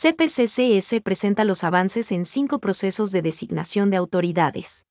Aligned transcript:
CPCCS 0.00 1.00
presenta 1.02 1.42
los 1.42 1.64
avances 1.64 2.12
en 2.12 2.24
cinco 2.24 2.60
procesos 2.60 3.10
de 3.10 3.20
designación 3.20 3.90
de 3.90 3.96
autoridades. 3.96 4.86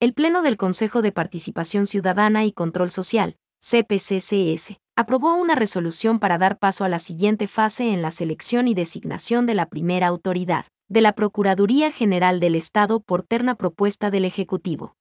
El 0.00 0.14
Pleno 0.14 0.40
del 0.40 0.56
Consejo 0.56 1.02
de 1.02 1.12
Participación 1.12 1.86
Ciudadana 1.86 2.46
y 2.46 2.52
Control 2.52 2.90
Social, 2.90 3.36
CPCCS, 3.60 4.78
aprobó 4.96 5.34
una 5.34 5.54
resolución 5.54 6.20
para 6.20 6.38
dar 6.38 6.58
paso 6.58 6.84
a 6.84 6.88
la 6.88 7.00
siguiente 7.00 7.48
fase 7.48 7.92
en 7.92 8.00
la 8.00 8.10
selección 8.10 8.66
y 8.66 8.72
designación 8.72 9.44
de 9.44 9.52
la 9.52 9.66
primera 9.66 10.06
autoridad, 10.06 10.64
de 10.88 11.02
la 11.02 11.12
Procuraduría 11.12 11.92
General 11.92 12.40
del 12.40 12.54
Estado 12.54 13.00
por 13.00 13.24
terna 13.24 13.56
propuesta 13.56 14.10
del 14.10 14.24
Ejecutivo. 14.24 14.96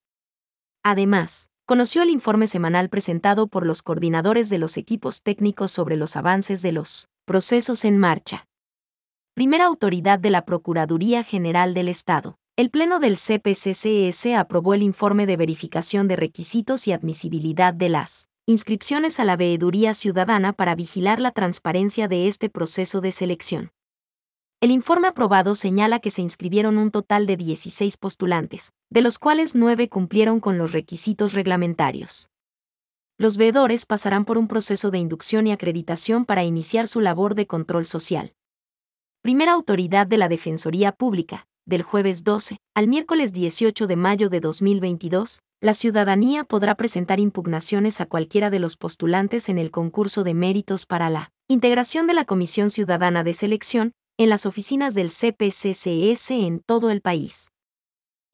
Además, 0.83 1.47
conoció 1.65 2.01
el 2.01 2.09
informe 2.09 2.47
semanal 2.47 2.89
presentado 2.89 3.47
por 3.47 3.65
los 3.65 3.83
coordinadores 3.83 4.49
de 4.49 4.57
los 4.57 4.75
equipos 4.75 5.23
técnicos 5.23 5.71
sobre 5.71 5.95
los 5.95 6.17
avances 6.17 6.61
de 6.61 6.73
los 6.73 7.07
procesos 7.25 7.85
en 7.85 7.97
marcha 7.97 8.47
primera 9.33 9.65
autoridad 9.65 10.19
de 10.19 10.29
la 10.29 10.45
Procuraduría 10.45 11.23
General 11.23 11.73
del 11.73 11.87
Estado. 11.87 12.37
El 12.55 12.69
Pleno 12.69 12.99
del 12.99 13.17
CPCCS 13.17 14.27
aprobó 14.37 14.75
el 14.75 14.83
informe 14.83 15.25
de 15.25 15.37
verificación 15.37 16.07
de 16.07 16.15
requisitos 16.15 16.87
y 16.87 16.91
admisibilidad 16.91 17.73
de 17.73 17.89
las 17.89 18.29
inscripciones 18.45 19.19
a 19.19 19.25
la 19.25 19.35
veeduría 19.35 19.95
ciudadana 19.95 20.53
para 20.53 20.75
vigilar 20.75 21.19
la 21.19 21.31
transparencia 21.31 22.07
de 22.07 22.27
este 22.27 22.49
proceso 22.49 23.01
de 23.01 23.11
selección. 23.11 23.71
El 24.61 24.69
informe 24.69 25.07
aprobado 25.07 25.55
señala 25.55 25.97
que 25.97 26.11
se 26.11 26.21
inscribieron 26.21 26.77
un 26.77 26.91
total 26.91 27.25
de 27.25 27.35
16 27.35 27.97
postulantes, 27.97 28.71
de 28.91 29.01
los 29.01 29.17
cuales 29.17 29.55
9 29.55 29.89
cumplieron 29.89 30.41
con 30.41 30.59
los 30.59 30.73
requisitos 30.73 31.33
reglamentarios. 31.33 32.29
Los 33.17 33.37
veedores 33.37 33.87
pasarán 33.87 34.25
por 34.25 34.37
un 34.37 34.47
proceso 34.47 34.91
de 34.91 34.99
inducción 34.99 35.47
y 35.47 35.51
acreditación 35.51 36.23
para 36.23 36.43
iniciar 36.43 36.87
su 36.87 37.01
labor 37.01 37.33
de 37.33 37.47
control 37.47 37.87
social 37.87 38.35
primera 39.23 39.53
autoridad 39.53 40.05
de 40.05 40.17
la 40.17 40.27
Defensoría 40.27 40.91
Pública, 40.91 41.47
del 41.65 41.81
jueves 41.81 42.25
12 42.25 42.57
al 42.75 42.89
miércoles 42.89 43.31
18 43.31 43.87
de 43.87 43.95
mayo 43.95 44.27
de 44.27 44.41
2022, 44.41 45.39
la 45.61 45.73
ciudadanía 45.73 46.43
podrá 46.43 46.75
presentar 46.75 47.21
impugnaciones 47.21 48.01
a 48.01 48.05
cualquiera 48.05 48.49
de 48.49 48.59
los 48.59 48.75
postulantes 48.75 49.47
en 49.47 49.59
el 49.59 49.71
concurso 49.71 50.25
de 50.25 50.33
méritos 50.33 50.85
para 50.85 51.09
la 51.09 51.31
integración 51.47 52.05
de 52.05 52.15
la 52.15 52.25
Comisión 52.25 52.69
Ciudadana 52.69 53.23
de 53.23 53.33
Selección 53.33 53.93
en 54.17 54.27
las 54.27 54.45
oficinas 54.45 54.93
del 54.93 55.09
CPCCS 55.09 56.31
en 56.31 56.59
todo 56.59 56.91
el 56.91 56.99
país. 56.99 57.49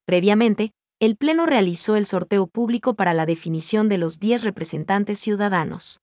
Previamente, 0.07 0.71
el 0.99 1.17
Pleno 1.17 1.45
realizó 1.45 1.97
el 1.97 2.07
sorteo 2.07 2.47
público 2.47 2.95
para 2.95 3.13
la 3.13 3.27
definición 3.27 3.89
de 3.89 3.99
los 3.99 4.19
10 4.19 4.43
representantes 4.43 5.19
ciudadanos. 5.19 5.99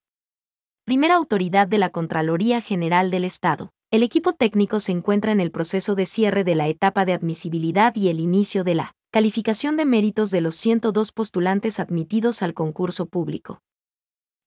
Primera 0.85 1.17
autoridad 1.17 1.67
de 1.67 1.79
la 1.79 1.91
Contraloría 1.91 2.61
General 2.61 3.11
del 3.11 3.25
Estado. 3.25 3.73
El 3.93 4.03
equipo 4.03 4.33
técnico 4.33 4.81
se 4.81 4.91
encuentra 4.91 5.31
en 5.31 5.39
el 5.39 5.53
proceso 5.53 5.95
de 5.95 6.07
cierre 6.07 6.43
de 6.43 6.57
la 6.57 6.67
etapa 6.67 7.05
de 7.05 7.13
admisibilidad 7.13 7.95
y 7.95 8.09
el 8.09 8.19
inicio 8.19 8.65
de 8.65 8.75
la 8.75 8.97
calificación 9.13 9.77
de 9.77 9.85
méritos 9.85 10.33
de 10.33 10.41
los 10.41 10.57
102 10.57 11.13
postulantes 11.13 11.79
admitidos 11.79 12.43
al 12.43 12.53
concurso 12.53 13.07
público. 13.07 13.63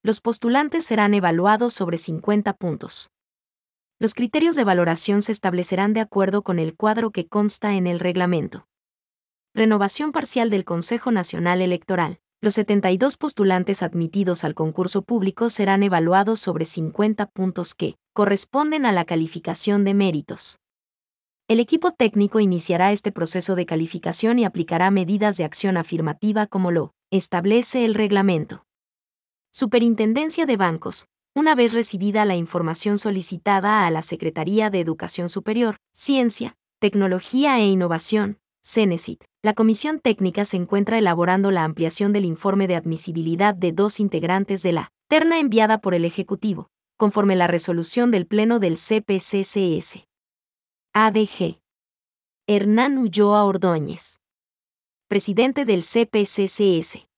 Los 0.03 0.19
postulantes 0.19 0.85
serán 0.85 1.13
evaluados 1.13 1.73
sobre 1.73 1.97
50 1.97 2.51
puntos. 2.53 3.11
Los 3.97 4.13
criterios 4.13 4.57
de 4.57 4.65
valoración 4.65 5.21
se 5.21 5.31
establecerán 5.31 5.93
de 5.93 6.01
acuerdo 6.01 6.41
con 6.43 6.59
el 6.59 6.75
cuadro 6.75 7.11
que 7.11 7.27
consta 7.27 7.75
en 7.75 7.87
el 7.87 8.01
reglamento. 8.01 8.67
Renovación 9.55 10.11
parcial 10.11 10.49
del 10.49 10.65
Consejo 10.65 11.11
Nacional 11.11 11.61
Electoral 11.61 12.19
los 12.41 12.53
72 12.53 13.17
postulantes 13.17 13.83
admitidos 13.83 14.45
al 14.45 14.55
concurso 14.55 15.01
público 15.01 15.49
serán 15.49 15.83
evaluados 15.83 16.39
sobre 16.39 16.63
50 16.63 17.25
puntos 17.25 17.75
que 17.75 17.97
corresponden 18.19 18.85
a 18.85 18.91
la 18.91 19.05
calificación 19.05 19.85
de 19.85 19.93
méritos. 19.93 20.59
El 21.47 21.61
equipo 21.61 21.91
técnico 21.91 22.41
iniciará 22.41 22.91
este 22.91 23.13
proceso 23.13 23.55
de 23.55 23.65
calificación 23.65 24.39
y 24.39 24.43
aplicará 24.43 24.91
medidas 24.91 25.37
de 25.37 25.45
acción 25.45 25.77
afirmativa 25.77 26.45
como 26.45 26.69
lo 26.69 26.91
establece 27.11 27.85
el 27.85 27.93
reglamento. 27.93 28.65
Superintendencia 29.53 30.45
de 30.45 30.57
Bancos. 30.57 31.07
Una 31.33 31.55
vez 31.55 31.71
recibida 31.71 32.25
la 32.25 32.35
información 32.35 32.97
solicitada 32.97 33.87
a 33.87 33.89
la 33.89 34.01
Secretaría 34.01 34.69
de 34.69 34.81
Educación 34.81 35.29
Superior, 35.29 35.77
Ciencia, 35.93 36.57
Tecnología 36.81 37.57
e 37.59 37.67
Innovación, 37.67 38.37
CENESIT, 38.65 39.23
la 39.41 39.53
Comisión 39.53 40.01
Técnica 40.01 40.43
se 40.43 40.57
encuentra 40.57 40.97
elaborando 40.97 41.51
la 41.51 41.63
ampliación 41.63 42.11
del 42.11 42.25
informe 42.25 42.67
de 42.67 42.75
admisibilidad 42.75 43.55
de 43.55 43.71
dos 43.71 44.01
integrantes 44.01 44.61
de 44.61 44.73
la 44.73 44.91
terna 45.07 45.39
enviada 45.39 45.77
por 45.77 45.95
el 45.95 46.03
Ejecutivo, 46.03 46.69
conforme 46.99 47.37
la 47.37 47.47
resolución 47.47 48.11
del 48.11 48.27
Pleno 48.27 48.59
del 48.59 48.75
CPCCS. 48.75 50.05
ADG. 50.93 51.61
Hernán 52.45 52.97
Ulloa 52.97 53.45
Ordóñez. 53.45 54.19
Presidente 55.07 55.63
del 55.63 55.83
CPCCS. 55.83 57.08